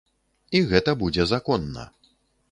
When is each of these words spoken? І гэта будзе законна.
І 0.59 0.61
гэта 0.71 0.95
будзе 1.01 1.25
законна. 1.33 1.85